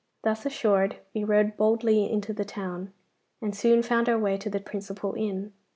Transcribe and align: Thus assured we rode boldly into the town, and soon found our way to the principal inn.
Thus 0.23 0.47
assured 0.47 0.95
we 1.13 1.23
rode 1.23 1.55
boldly 1.55 2.11
into 2.11 2.33
the 2.33 2.43
town, 2.43 2.91
and 3.39 3.55
soon 3.55 3.83
found 3.83 4.09
our 4.09 4.17
way 4.17 4.35
to 4.35 4.49
the 4.49 4.59
principal 4.59 5.13
inn. 5.13 5.53